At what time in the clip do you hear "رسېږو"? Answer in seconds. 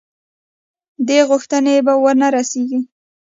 2.35-2.79